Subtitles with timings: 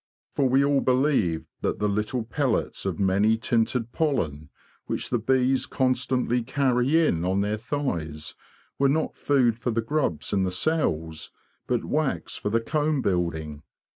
[0.33, 4.49] For we all believed that the little pellets of many tinted pollen
[4.87, 8.33] which the bees constantly carry' in on their thighs
[8.79, 11.29] were not food for the grubs in the cells,
[11.67, 13.61] but wax for the comb building.